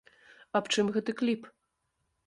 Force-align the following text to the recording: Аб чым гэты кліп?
Аб 0.59 0.65
чым 0.77 0.85
гэты 0.97 1.11
кліп? 1.21 1.41